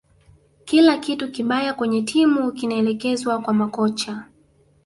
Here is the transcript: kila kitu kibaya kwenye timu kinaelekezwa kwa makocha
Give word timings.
kila 0.65 0.97
kitu 0.97 1.31
kibaya 1.31 1.73
kwenye 1.73 2.01
timu 2.01 2.51
kinaelekezwa 2.51 3.41
kwa 3.41 3.53
makocha 3.53 4.25